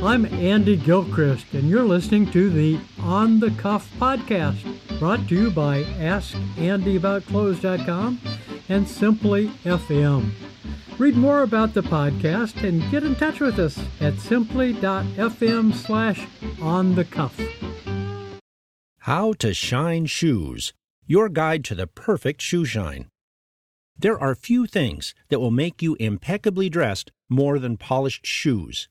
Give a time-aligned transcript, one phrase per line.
[0.00, 4.64] I'm Andy Gilchrist, and you're listening to the On the Cuff podcast,
[5.00, 8.20] brought to you by AskAndyAboutClothes.com
[8.68, 10.30] and Simply FM.
[10.98, 16.24] Read more about the podcast and get in touch with us at simply.fm slash
[16.62, 17.36] on the cuff.
[19.00, 20.72] How to Shine Shoes
[21.08, 23.08] Your Guide to the Perfect Shoe Shine.
[23.98, 28.88] There are few things that will make you impeccably dressed more than polished shoes.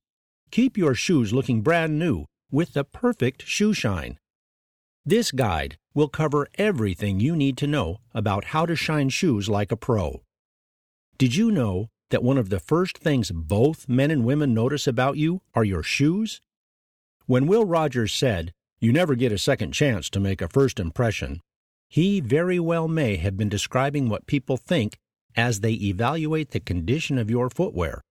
[0.52, 4.18] Keep your shoes looking brand new with the perfect shoe shine.
[5.06, 9.72] This guide will cover everything you need to know about how to shine shoes like
[9.72, 10.22] a pro.
[11.18, 15.18] Did you know that one of the first things both men and women notice about
[15.18, 16.40] you are your shoes?
[17.26, 21.42] When Will Rogers said, You never get a second chance to make a first impression,
[21.90, 24.98] he very well may have been describing what people think
[25.36, 28.02] as they evaluate the condition of your footwear.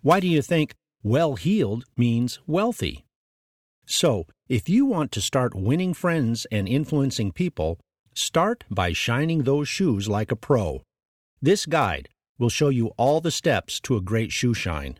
[0.00, 3.04] Why do you think well heeled means wealthy?
[3.86, 7.78] So, if you want to start winning friends and influencing people,
[8.14, 10.82] start by shining those shoes like a pro.
[11.40, 14.98] This guide will show you all the steps to a great shoe shine.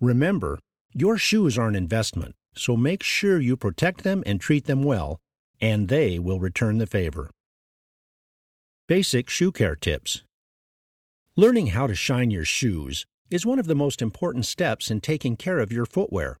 [0.00, 0.58] Remember,
[0.92, 5.18] your shoes are an investment, so make sure you protect them and treat them well,
[5.60, 7.30] and they will return the favor.
[8.86, 10.22] Basic shoe care tips.
[11.36, 15.36] Learning how to shine your shoes is one of the most important steps in taking
[15.36, 16.38] care of your footwear.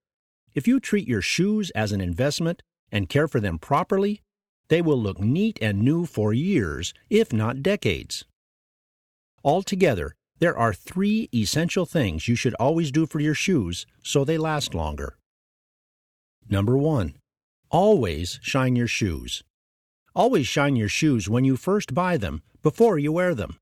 [0.54, 4.22] If you treat your shoes as an investment and care for them properly,
[4.68, 8.24] they will look neat and new for years, if not decades.
[9.44, 14.38] Altogether, there are three essential things you should always do for your shoes so they
[14.38, 15.16] last longer.
[16.48, 17.14] Number one,
[17.70, 19.42] always shine your shoes.
[20.14, 23.58] Always shine your shoes when you first buy them, before you wear them.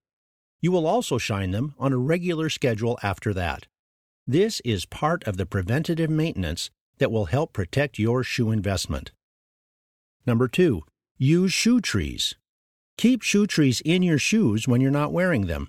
[0.64, 3.66] You will also shine them on a regular schedule after that.
[4.26, 9.12] This is part of the preventative maintenance that will help protect your shoe investment.
[10.26, 10.80] Number two,
[11.18, 12.36] use shoe trees.
[12.96, 15.68] Keep shoe trees in your shoes when you're not wearing them.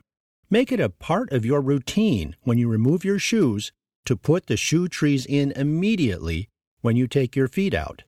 [0.49, 3.73] Make it a part of your routine when you remove your shoes
[4.05, 6.47] to put the shoe trees in immediately
[6.79, 8.03] when you take your feet out.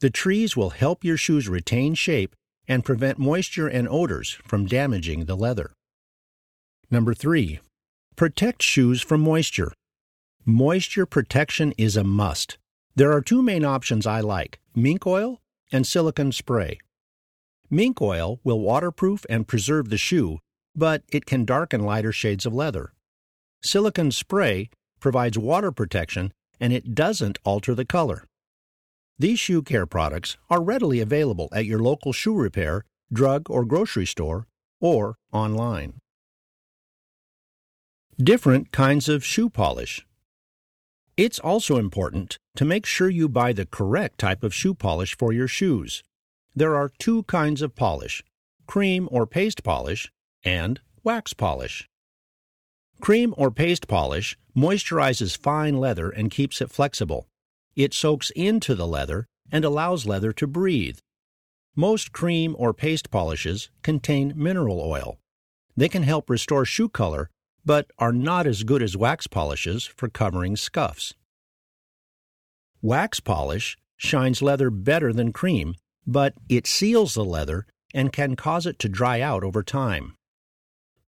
[0.00, 2.36] The trees will help your shoes retain shape
[2.70, 5.72] and prevent moisture and odors from damaging the leather.
[6.90, 7.60] Number 3.
[8.16, 9.72] Protect shoes from moisture.
[10.46, 12.56] Moisture protection is a must.
[12.94, 16.78] There are two main options I like mink oil and silicone spray.
[17.68, 20.38] Mink oil will waterproof and preserve the shoe
[20.74, 22.92] but it can darken lighter shades of leather.
[23.62, 24.70] Silicone spray
[25.00, 28.24] provides water protection and it doesn't alter the color.
[29.20, 34.06] These shoe care products are readily available at your local shoe repair, drug, or grocery
[34.06, 34.46] store,
[34.80, 36.00] or online.
[38.16, 40.06] Different kinds of shoe polish.
[41.18, 45.34] It's also important to make sure you buy the correct type of shoe polish for
[45.34, 46.02] your shoes.
[46.56, 48.24] There are two kinds of polish
[48.66, 50.10] cream or paste polish
[50.44, 51.86] and wax polish.
[53.02, 57.26] Cream or paste polish moisturizes fine leather and keeps it flexible.
[57.80, 60.98] It soaks into the leather and allows leather to breathe.
[61.74, 65.18] Most cream or paste polishes contain mineral oil.
[65.78, 67.30] They can help restore shoe color,
[67.64, 71.14] but are not as good as wax polishes for covering scuffs.
[72.82, 75.74] Wax polish shines leather better than cream,
[76.06, 77.64] but it seals the leather
[77.94, 80.16] and can cause it to dry out over time.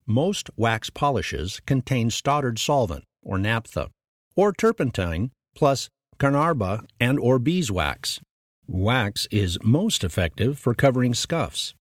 [0.06, 3.90] Most wax polishes contain Stoddard solvent, or naphtha,
[4.38, 5.90] or turpentine, plus
[6.22, 8.22] carnauba and or beeswax.
[8.68, 11.74] Wax is most effective for covering scuffs.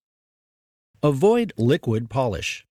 [1.02, 2.64] Avoid liquid polish.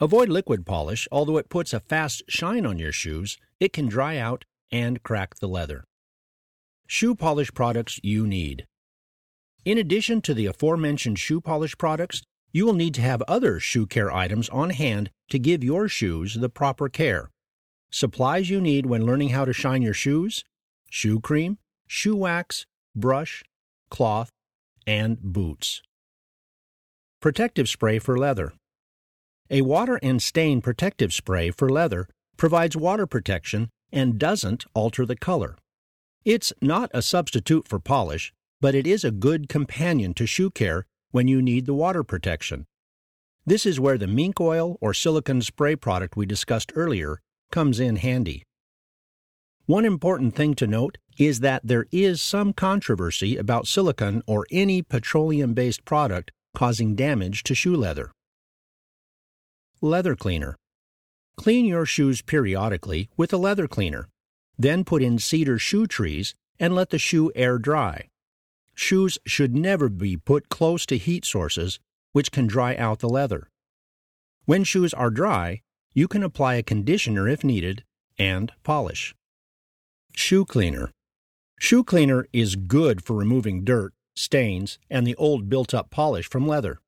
[0.00, 4.16] Avoid liquid polish, although it puts a fast shine on your shoes, it can dry
[4.16, 5.84] out and crack the leather.
[6.86, 8.64] Shoe polish products you need.
[9.66, 13.86] In addition to the aforementioned shoe polish products, you will need to have other shoe
[13.86, 17.28] care items on hand to give your shoes the proper care.
[17.90, 20.42] Supplies you need when learning how to shine your shoes
[20.90, 21.56] shoe cream,
[21.86, 23.42] shoe wax, brush,
[23.90, 24.28] cloth,
[24.86, 25.82] and boots.
[27.22, 28.52] Protective spray for leather.
[29.48, 32.06] A water and stain protective spray for leather
[32.36, 35.56] provides water protection and doesn't alter the color.
[36.24, 40.86] It's not a substitute for polish, but it is a good companion to shoe care
[41.10, 42.66] when you need the water protection.
[43.46, 47.20] This is where the mink oil or silicone spray product we discussed earlier
[47.50, 48.44] comes in handy.
[49.70, 54.82] One important thing to note is that there is some controversy about silicone or any
[54.82, 58.10] petroleum based product causing damage to shoe leather.
[59.80, 60.56] Leather cleaner.
[61.36, 64.08] Clean your shoes periodically with a leather cleaner.
[64.58, 68.08] Then put in cedar shoe trees and let the shoe air dry.
[68.74, 71.78] Shoes should never be put close to heat sources,
[72.10, 73.48] which can dry out the leather.
[74.46, 75.60] When shoes are dry,
[75.94, 77.84] you can apply a conditioner if needed
[78.18, 79.14] and polish.
[80.12, 80.90] Shoe cleaner.
[81.58, 86.46] Shoe cleaner is good for removing dirt, stains, and the old built up polish from
[86.46, 86.80] leather.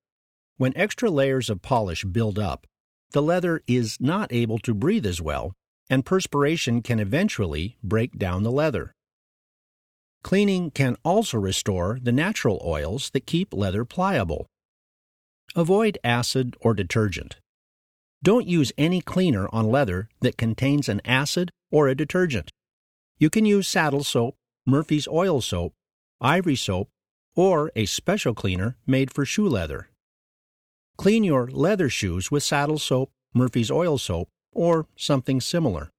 [0.57, 2.67] When extra layers of polish build up,
[3.13, 5.53] the leather is not able to breathe as well,
[5.91, 8.95] and perspiration can eventually break down the leather.
[10.23, 14.47] Cleaning can also restore the natural oils that keep leather pliable.
[15.55, 17.37] Avoid acid or detergent.
[18.23, 22.51] Don't use any cleaner on leather that contains an acid or a detergent.
[23.23, 24.35] You can use saddle soap,
[24.67, 25.75] Murphy's oil soap,
[26.21, 26.89] ivory soap,
[27.37, 29.91] or a special cleaner made for shoe leather.
[30.97, 35.93] Clean your leather shoes with saddle soap, Murphy's oil soap, or something similar.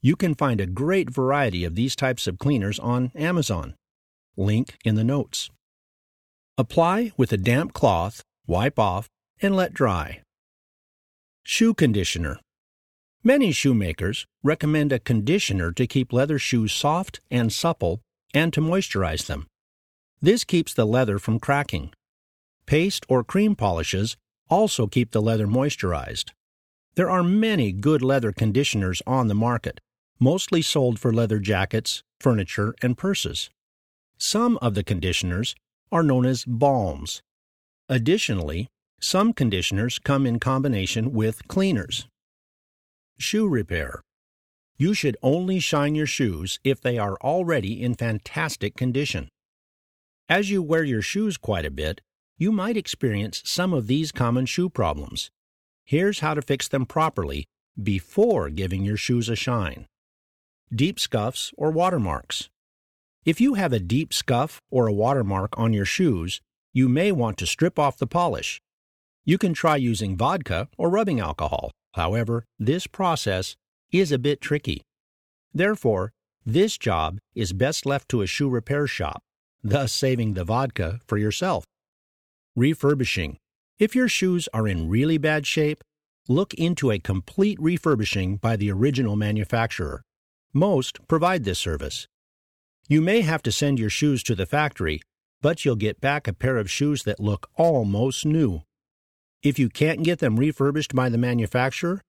[0.00, 3.74] You can find a great variety of these types of cleaners on Amazon.
[4.36, 5.50] Link in the notes.
[6.56, 9.08] Apply with a damp cloth, wipe off,
[9.40, 10.22] and let dry.
[11.42, 12.38] Shoe conditioner.
[13.24, 18.00] Many shoemakers recommend a conditioner to keep leather shoes soft and supple
[18.34, 19.46] and to moisturize them.
[20.20, 21.92] This keeps the leather from cracking.
[22.66, 24.16] Paste or cream polishes
[24.50, 26.30] also keep the leather moisturized.
[26.96, 29.78] There are many good leather conditioners on the market,
[30.18, 33.50] mostly sold for leather jackets, furniture, and purses.
[34.18, 35.54] Some of the conditioners
[35.92, 37.22] are known as balms.
[37.88, 38.66] Additionally,
[39.00, 42.08] some conditioners come in combination with cleaners.
[43.22, 44.02] Shoe repair.
[44.76, 49.28] You should only shine your shoes if they are already in fantastic condition.
[50.28, 52.00] As you wear your shoes quite a bit,
[52.36, 55.30] you might experience some of these common shoe problems.
[55.84, 57.44] Here's how to fix them properly
[57.80, 59.86] before giving your shoes a shine
[60.74, 62.48] deep scuffs, or watermarks.
[63.24, 66.40] If you have a deep scuff or a watermark on your shoes,
[66.72, 68.60] you may want to strip off the polish.
[69.24, 71.70] You can try using vodka or rubbing alcohol.
[71.94, 73.56] However, this process
[73.90, 74.82] is a bit tricky.
[75.52, 76.12] Therefore,
[76.44, 79.22] this job is best left to a shoe repair shop,
[79.62, 81.64] thus saving the vodka for yourself.
[82.56, 83.38] Refurbishing.
[83.78, 85.82] If your shoes are in really bad shape,
[86.28, 90.02] look into a complete refurbishing by the original manufacturer.
[90.52, 92.06] Most provide this service.
[92.88, 95.00] You may have to send your shoes to the factory,
[95.40, 98.62] but you'll get back a pair of shoes that look almost new.
[99.42, 102.00] If you can't get them refurbished by the manufacturer,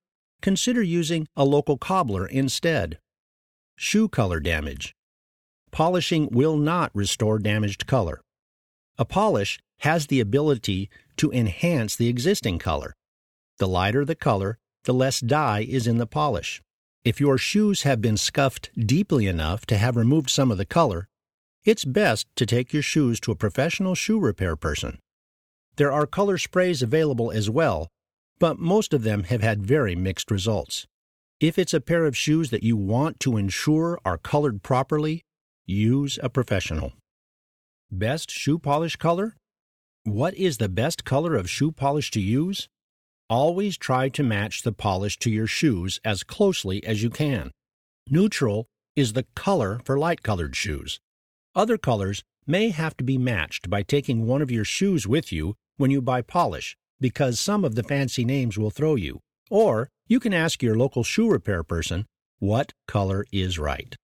[0.41, 2.99] consider using a local cobbler instead.
[3.75, 4.93] Shoe color damage.
[5.71, 8.21] Polishing will not restore damaged color.
[8.99, 12.93] A polish has the ability to enhance the existing color.
[13.57, 16.61] The lighter the color, the less dye is in the polish.
[17.03, 21.07] If your shoes have been scuffed deeply enough to have removed some of the color,
[21.65, 24.99] it's best to take your shoes to a professional shoe repair person.
[25.75, 27.89] There are color sprays available as well,
[28.39, 30.85] but most of them have had very mixed results.
[31.39, 35.23] If it's a pair of shoes that you want to ensure are colored properly,
[35.65, 36.93] use a professional.
[37.91, 39.35] Best shoe polish color?
[40.03, 42.67] What is the best color of shoe polish to use?
[43.29, 47.51] Always try to match the polish to your shoes as closely as you can.
[48.09, 50.99] Neutral is the color for light colored shoes.
[51.55, 55.55] Other colors may have to be matched by taking one of your shoes with you
[55.77, 59.19] when you buy polish because some of the fancy names will throw you.
[59.49, 62.05] Or you can ask your local shoe repair person
[62.39, 63.95] what color is right.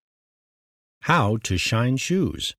[1.02, 2.54] How to shine shoes.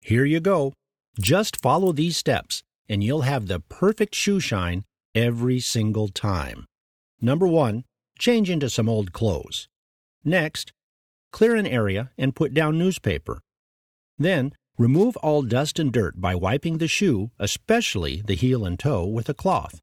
[0.00, 0.72] Here you go.
[1.20, 4.84] Just follow these steps and you'll have the perfect shoe shine
[5.14, 6.66] every single time.
[7.20, 7.84] Number one,
[8.18, 9.68] change into some old clothes.
[10.24, 10.72] Next,
[11.32, 13.40] clear an area and put down newspaper.
[14.18, 19.04] Then, remove all dust and dirt by wiping the shoe, especially the heel and toe,
[19.04, 19.80] with a cloth.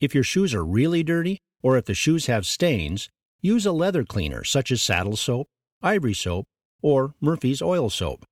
[0.00, 3.08] If your shoes are really dirty, or if the shoes have stains,
[3.40, 5.48] use a leather cleaner such as saddle soap,
[5.82, 6.46] ivory soap,
[6.82, 8.24] or Murphy's oil soap.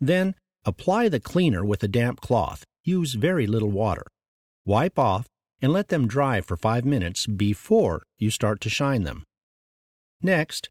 [0.00, 2.64] Then, apply the cleaner with a damp cloth.
[2.84, 4.04] Use very little water.
[4.64, 5.26] Wipe off
[5.60, 9.22] and let them dry for 5 minutes before you start to shine them.
[10.20, 10.70] Next,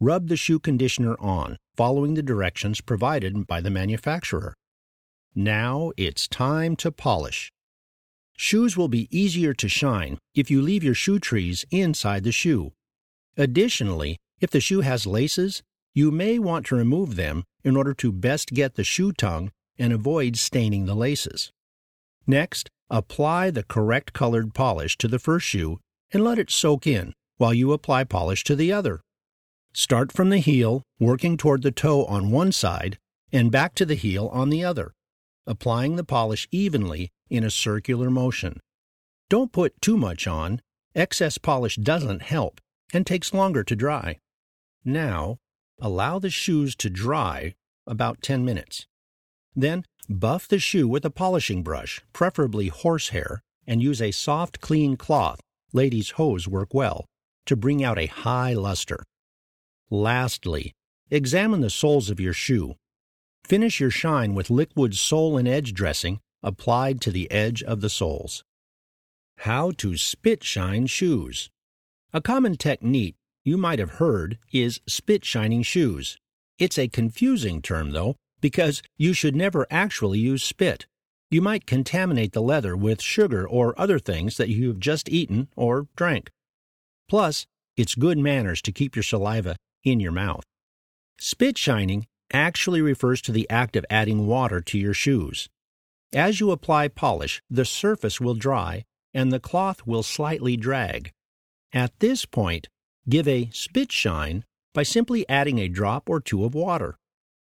[0.00, 4.52] rub the shoe conditioner on, following the directions provided by the manufacturer.
[5.34, 7.50] Now it's time to polish.
[8.36, 12.72] Shoes will be easier to shine if you leave your shoe trees inside the shoe.
[13.36, 15.62] Additionally, if the shoe has laces,
[15.94, 19.92] you may want to remove them in order to best get the shoe tongue and
[19.92, 21.50] avoid staining the laces.
[22.26, 25.78] Next, Apply the correct colored polish to the first shoe
[26.10, 29.02] and let it soak in while you apply polish to the other.
[29.78, 32.98] Start from the heel, working toward the toe on one side,
[33.30, 34.92] and back to the heel on the other,
[35.46, 38.58] applying the polish evenly in a circular motion.
[39.30, 40.62] Don't put too much on,
[40.96, 42.60] excess polish doesn't help
[42.92, 44.18] and takes longer to dry.
[44.84, 45.38] Now,
[45.80, 47.54] allow the shoes to dry
[47.86, 48.84] about 10 minutes.
[49.54, 54.96] Then, buff the shoe with a polishing brush, preferably horsehair, and use a soft, clean
[54.96, 55.38] cloth.
[55.72, 57.04] Ladies' hose work well
[57.46, 59.04] to bring out a high luster.
[59.90, 60.74] Lastly,
[61.10, 62.74] examine the soles of your shoe.
[63.44, 67.88] Finish your shine with liquid sole and edge dressing applied to the edge of the
[67.88, 68.44] soles.
[69.38, 71.48] How to spit shine shoes.
[72.12, 76.18] A common technique you might have heard is spit shining shoes.
[76.58, 80.86] It's a confusing term, though, because you should never actually use spit.
[81.30, 85.48] You might contaminate the leather with sugar or other things that you have just eaten
[85.56, 86.30] or drank.
[87.08, 90.44] Plus, it's good manners to keep your saliva in your mouth.
[91.18, 95.48] Spit shining actually refers to the act of adding water to your shoes.
[96.12, 101.12] As you apply polish, the surface will dry and the cloth will slightly drag.
[101.72, 102.68] At this point,
[103.08, 104.44] give a spit shine
[104.74, 106.96] by simply adding a drop or two of water.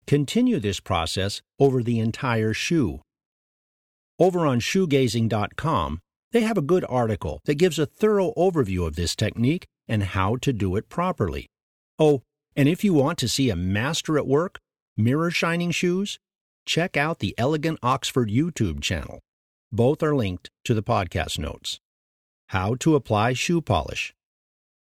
[0.05, 3.01] Continue this process over the entire shoe.
[4.19, 5.99] Over on shoegazing.com,
[6.31, 10.35] they have a good article that gives a thorough overview of this technique and how
[10.37, 11.47] to do it properly.
[11.97, 12.23] Oh,
[12.55, 14.59] and if you want to see a master at work,
[14.97, 16.19] mirror shining shoes,
[16.65, 19.19] check out the Elegant Oxford YouTube channel.
[19.71, 21.79] Both are linked to the podcast notes.
[22.49, 24.13] How to apply shoe polish.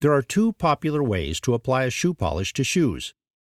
[0.00, 3.14] There are two popular ways to apply a shoe polish to shoes.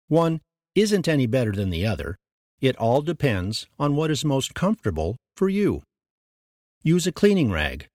[0.07, 0.41] One
[0.75, 2.17] isn't any better than the other.
[2.61, 5.83] It all depends on what is most comfortable for you.
[6.83, 7.87] Use a cleaning rag.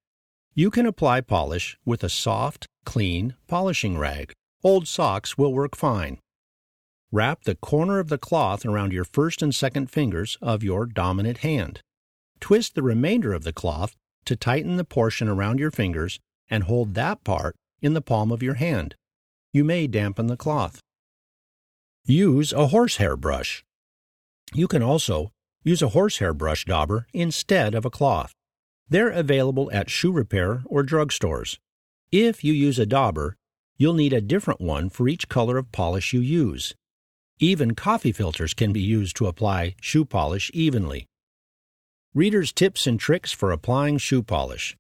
[0.55, 4.33] You can apply polish with a soft, clean polishing rag.
[4.63, 6.19] Old socks will work fine.
[7.11, 11.39] Wrap the corner of the cloth around your first and second fingers of your dominant
[11.39, 11.81] hand.
[12.41, 16.95] Twist the remainder of the cloth to tighten the portion around your fingers and hold
[16.95, 18.95] that part in the palm of your hand.
[19.53, 20.81] You may dampen the cloth.
[22.05, 23.65] Use a horsehair brush.
[24.53, 25.33] You can also
[25.65, 28.33] use a horsehair brush dauber instead of a cloth.
[28.89, 31.59] They're available at shoe repair or drugstores.
[32.13, 33.37] If you use a dauber,
[33.81, 36.75] you'll need a different one for each color of polish you use.
[37.39, 41.07] Even coffee filters can be used to apply shoe polish evenly.
[42.15, 44.77] Reader's tips and tricks for applying shoe polish.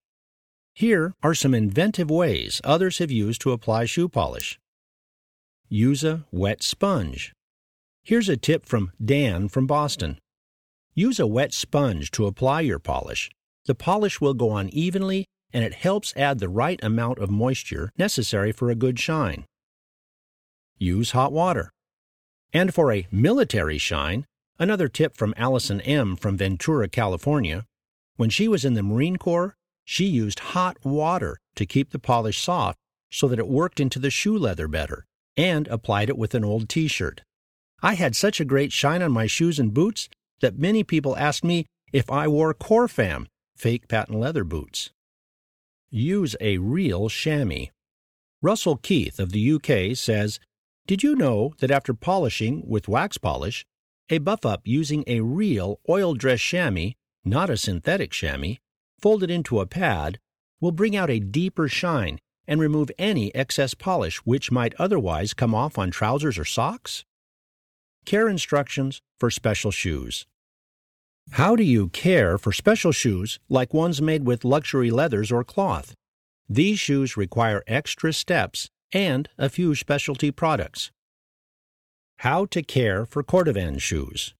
[0.75, 4.59] Here are some inventive ways others have used to apply shoe polish.
[5.71, 7.33] Use a wet sponge.
[8.03, 10.19] Here's a tip from Dan from Boston.
[10.95, 13.31] Use a wet sponge to apply your polish.
[13.65, 17.91] The polish will go on evenly and it helps add the right amount of moisture
[17.97, 19.45] necessary for a good shine.
[20.79, 21.71] Use hot water.
[22.53, 24.27] And for a military shine,
[24.59, 26.17] another tip from Allison M.
[26.17, 27.65] from Ventura, California.
[28.17, 29.55] When she was in the Marine Corps,
[29.85, 32.79] she used hot water to keep the polish soft
[33.11, 35.05] so that it worked into the shoe leather better,
[35.37, 37.23] and applied it with an old t shirt.
[37.83, 40.09] I had such a great shine on my shoes and boots
[40.41, 43.27] that many people asked me if I wore Corfam,
[43.57, 44.91] fake patent leather boots.
[45.93, 47.67] Use a real chamois.
[48.41, 50.39] Russell Keith of the UK says,
[50.87, 53.67] Did you know that after polishing with wax polish,
[54.09, 56.93] a buff up using a real oil dress chamois,
[57.25, 58.59] not a synthetic chamois,
[59.01, 60.21] folded into a pad,
[60.61, 65.57] will bring out a deeper shine and remove any excess polish which might otherwise come
[65.57, 67.05] off on trousers or socks?
[68.05, 70.25] Care instructions for special shoes.
[71.35, 75.95] How do you care for special shoes like ones made with luxury leathers or cloth?
[76.49, 80.91] These shoes require extra steps and a few specialty products.
[82.19, 84.35] How to care for cordovan shoes.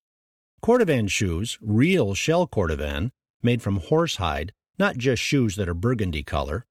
[0.61, 3.09] Cordovan shoes, real shell cordovan,
[3.41, 6.65] made from horsehide, not just shoes that are burgundy color,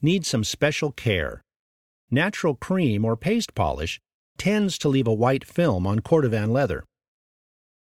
[0.00, 1.42] need some special care.
[2.10, 4.00] Natural cream or paste polish
[4.38, 6.84] tends to leave a white film on cordovan leather.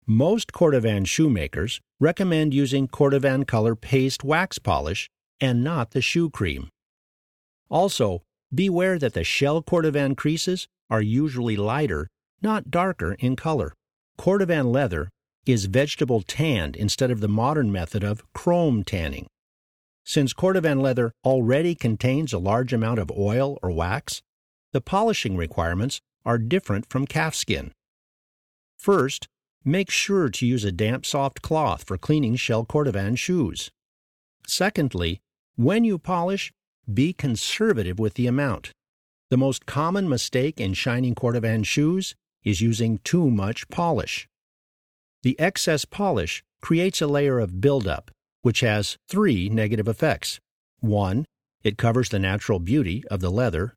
[0.06, 5.08] Most Cordovan shoemakers recommend using Cordovan Color Paste wax polish
[5.40, 6.68] and not the shoe cream.
[7.68, 12.08] Also, beware that the shell Cordovan creases are usually lighter,
[12.42, 13.72] not darker in color.
[14.18, 15.08] Cordovan leather
[15.46, 19.26] is vegetable tanned instead of the modern method of chrome tanning.
[20.04, 24.22] Since Cordovan leather already contains a large amount of oil or wax,
[24.72, 27.70] the polishing requirements are different from calfskin.
[28.76, 29.28] First,
[29.64, 33.70] Make sure to use a damp soft cloth for cleaning shell cordovan shoes.
[34.46, 35.20] Secondly,
[35.56, 36.52] when you polish,
[36.92, 38.72] be conservative with the amount.
[39.30, 44.26] The most common mistake in shining Cordovan shoes is using too much polish.
[45.22, 48.10] The excess polish creates a layer of buildup,
[48.42, 50.40] which has three negative effects.
[50.80, 51.26] One,
[51.62, 53.74] it covers the natural beauty of the leather.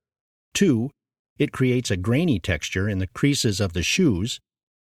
[0.53, 0.89] Two,
[1.37, 4.39] it creates a grainy texture in the creases of the shoes.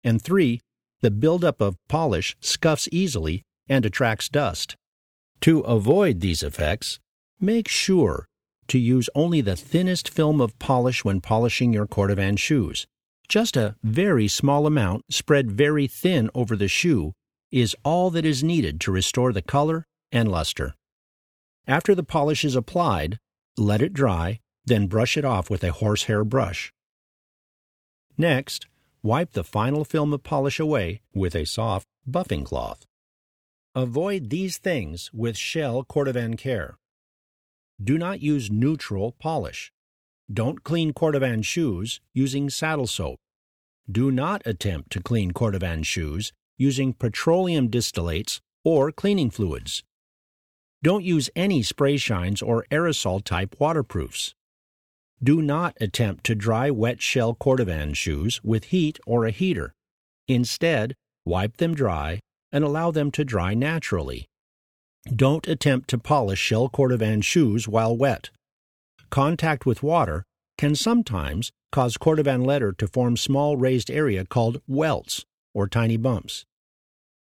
[0.05, 0.61] And three,
[1.01, 4.77] the buildup of polish scuffs easily and attracts dust.
[5.43, 6.99] To avoid these effects,
[7.41, 8.27] make sure
[8.69, 12.87] to use only the thinnest film of polish when polishing your Cordovan shoes.
[13.29, 17.13] Just a very small amount spread very thin over the shoe
[17.51, 20.75] is all that is needed to restore the color and luster.
[21.67, 23.19] After the polish is applied,
[23.57, 26.73] let it dry, then brush it off with a horsehair brush.
[28.17, 28.67] Next,
[29.03, 32.87] wipe the final film of polish away with a soft buffing cloth.
[33.75, 36.77] Avoid these things with Shell Cordovan Care.
[37.83, 39.73] Do not use neutral polish.
[40.33, 43.19] Don't clean Cordovan shoes using saddle soap.
[43.91, 49.83] Do not attempt to clean Cordovan shoes using petroleum distillates or cleaning fluids.
[50.83, 54.35] Don't use any spray shines or aerosol type waterproofs.
[55.23, 59.75] Do not attempt to dry wet shell Cordovan shoes with heat or a heater.
[60.29, 60.95] Instead,
[61.27, 64.27] wipe them dry and allow them to dry naturally.
[65.15, 68.31] Don't attempt to polish shell Cordovan shoes while wet.
[69.11, 70.25] Contact with water
[70.57, 75.25] can sometimes cause Cordovan leather to form small raised area called welts
[75.55, 76.45] or tiny bumps.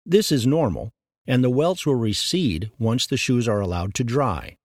[0.05, 0.91] This is normal,
[1.27, 4.57] and the welts will recede once the shoes are allowed to dry.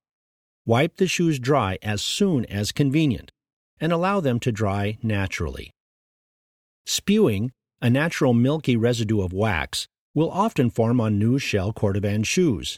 [0.65, 3.31] Wipe the shoes dry as soon as convenient
[3.79, 5.71] and allow them to dry naturally.
[6.85, 7.51] Spewing,
[7.81, 12.77] a natural milky residue of wax, will often form on new shell Cordovan shoes.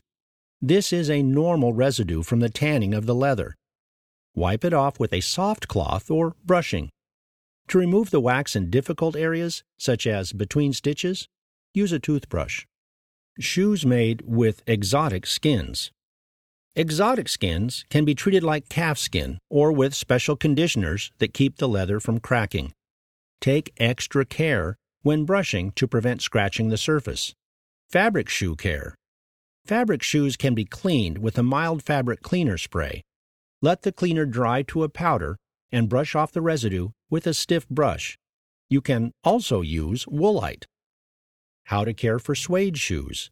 [0.61, 3.55] This is a normal residue from the tanning of the leather.
[4.33, 6.89] Wipe it off with a soft cloth or brushing.
[7.67, 11.27] To remove the wax in difficult areas, such as between stitches,
[11.73, 12.65] use a toothbrush.
[13.39, 15.91] Shoes made with exotic skins.
[16.75, 21.67] Exotic skins can be treated like calf skin or with special conditioners that keep the
[21.67, 22.73] leather from cracking.
[23.39, 27.35] Take extra care when brushing to prevent scratching the surface.
[27.91, 28.95] Fabric shoe care.
[29.67, 33.03] Fabric shoes can be cleaned with a mild fabric cleaner spray.
[33.61, 35.37] Let the cleaner dry to a powder
[35.71, 38.17] and brush off the residue with a stiff brush.
[38.67, 40.65] You can also use woolite.
[41.65, 43.29] How to care for suede shoes.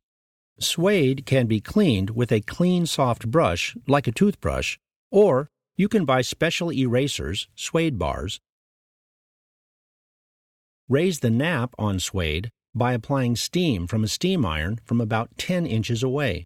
[0.63, 4.77] Suede can be cleaned with a clean, soft brush, like a toothbrush,
[5.09, 8.39] or you can buy special erasers, suede bars.
[10.87, 15.65] Raise the nap on suede by applying steam from a steam iron from about 10
[15.65, 16.45] inches away.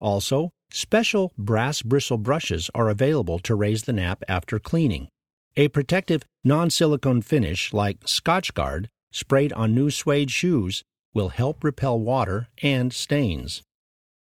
[0.00, 5.08] Also, special brass bristle brushes are available to raise the nap after cleaning.
[5.56, 10.84] A protective non silicone finish like Scotchgard sprayed on new suede shoes
[11.16, 13.62] will help repel water and stains.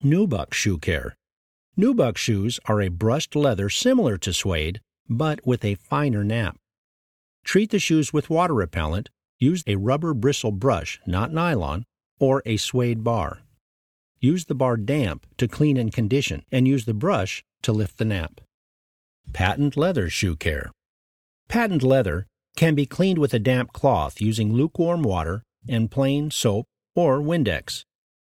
[0.04, 1.16] Nubuck Shoe Care
[1.76, 6.58] Nubuck shoes are a brushed leather similar to suede, but with a finer nap.
[7.44, 11.86] Treat the shoes with water repellent, use a rubber bristle brush, not nylon,
[12.20, 13.42] or a suede bar.
[14.20, 18.06] Use the bar damp to clean and condition, and use the brush to lift the
[18.06, 18.42] nap.
[19.34, 20.72] Patent Leather Shoe Care
[21.48, 26.68] Patent leather can be cleaned with a damp cloth using lukewarm water and plain soap
[26.96, 27.84] or Windex.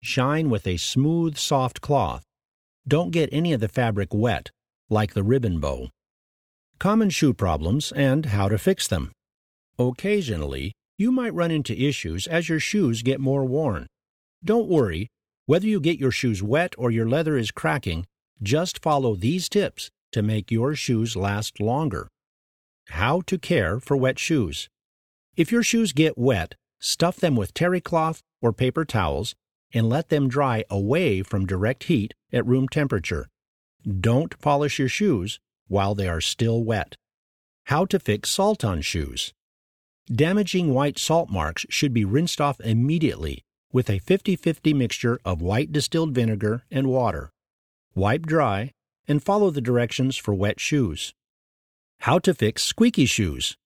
[0.03, 2.23] Shine with a smooth, soft cloth.
[2.87, 4.51] Don't get any of the fabric wet,
[4.89, 5.89] like the ribbon bow.
[6.79, 9.13] Common shoe problems and how to fix them.
[9.79, 13.87] Occasionally, you might run into issues as your shoes get more worn.
[14.45, 15.09] Don't worry,
[15.47, 18.07] whether you get your shoes wet or your leather is cracking,
[18.43, 22.09] just follow these tips to make your shoes last longer.
[22.89, 24.69] How to care for wet shoes.
[25.37, 29.35] If your shoes get wet, stuff them with terry cloth or paper towels
[29.73, 33.29] and let them dry away from direct heat at room temperature.
[34.01, 35.39] Don't polish your shoes
[35.69, 36.97] while they are still wet.
[37.67, 39.33] How to fix salt on shoes.
[40.13, 45.41] Damaging white salt marks should be rinsed off immediately with a 50 50 mixture of
[45.41, 47.31] white distilled vinegar and water.
[47.95, 48.73] Wipe dry
[49.07, 51.15] and follow the directions for wet shoes.
[52.01, 53.57] How to fix squeaky shoes.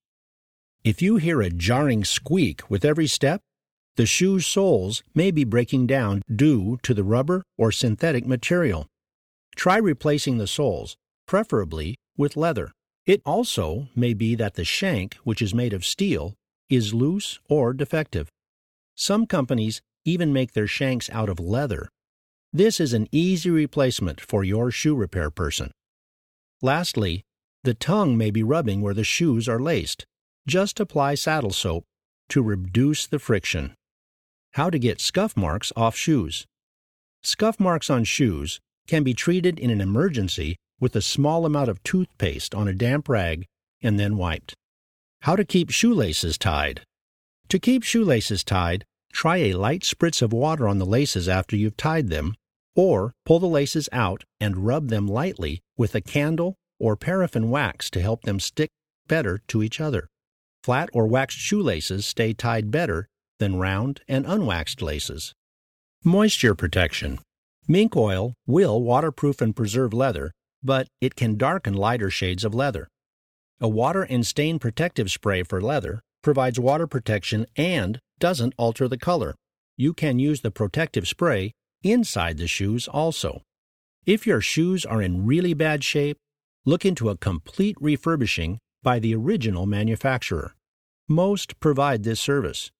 [0.85, 3.41] If you hear a jarring squeak with every step,
[3.97, 8.87] the shoe's soles may be breaking down due to the rubber or synthetic material.
[9.57, 10.95] Try replacing the soles,
[11.27, 12.71] preferably with leather.
[13.07, 16.35] It also may be that the shank, which is made of steel,
[16.69, 18.29] is loose or defective.
[18.95, 21.89] Some companies even make their shanks out of leather.
[22.53, 25.71] This is an easy replacement for your shoe repair person.
[26.61, 27.25] Lastly,
[27.63, 30.05] The tongue may be rubbing where the shoes are laced.
[30.47, 31.85] Just apply saddle soap
[32.29, 33.75] to reduce the friction.
[34.53, 36.47] How to get scuff marks off shoes.
[37.23, 41.83] Scuff marks on shoes can be treated in an emergency with a small amount of
[41.83, 43.47] toothpaste on a damp rag
[43.83, 44.55] and then wiped.
[45.23, 46.83] How to keep shoelaces tied.
[47.49, 51.79] To keep shoelaces tied, try a light spritz of water on the laces after you've
[51.79, 52.35] tied them,
[52.77, 57.89] or pull the laces out and rub them lightly with a candle or paraffin wax
[57.91, 58.69] to help them stick
[59.09, 60.09] better to each other.
[60.65, 63.07] Flat or waxed shoelaces stay tied better
[63.39, 65.35] than round and unwaxed laces.
[66.03, 67.19] Moisture protection.
[67.69, 72.89] Mink oil will waterproof and preserve leather, but it can darken lighter shades of leather.
[73.61, 78.97] A water and stain protective spray for leather provides water protection and doesn't alter the
[78.97, 79.35] color.
[79.77, 83.43] You can use the protective spray inside the shoes also.
[84.07, 86.17] If your shoes are in really bad shape,
[86.65, 90.55] look into a complete refurbishing by the original manufacturer.
[91.09, 92.71] Most provide this service.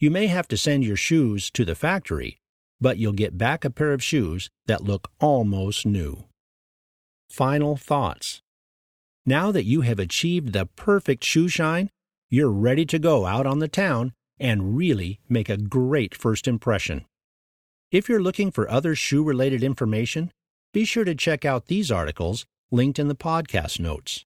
[0.00, 2.38] You may have to send your shoes to the factory,
[2.80, 6.24] but you'll get back a pair of shoes that look almost new.
[7.28, 8.42] Final thoughts.
[9.24, 11.90] Now that you have achieved the perfect shoe shine,
[12.28, 17.04] you're ready to go out on the town and really make a great first impression.
[17.92, 20.32] If you're looking for other shoe related information,
[20.72, 24.24] be sure to check out these articles linked in the podcast notes.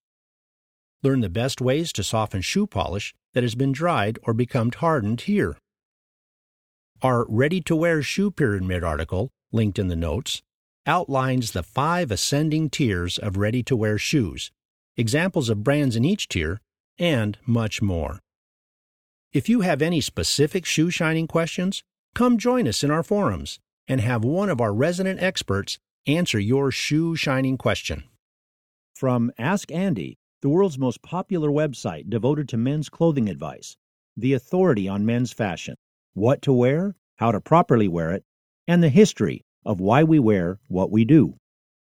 [1.04, 5.20] Learn the best ways to soften shoe polish that has been dried or become hardened
[5.20, 5.58] here.
[7.02, 10.40] Our Ready to Wear Shoe Pyramid article, linked in the notes,
[10.86, 14.50] outlines the five ascending tiers of ready to wear shoes,
[14.96, 16.58] examples of brands in each tier,
[16.98, 18.20] and much more.
[19.30, 21.82] If you have any specific shoe shining questions,
[22.14, 26.70] come join us in our forums and have one of our resident experts answer your
[26.70, 28.04] shoe shining question.
[28.94, 33.78] From Ask Andy, the world's most popular website devoted to men's clothing advice,
[34.14, 35.74] the authority on men's fashion
[36.12, 38.22] what to wear, how to properly wear it,
[38.68, 41.34] and the history of why we wear what we do.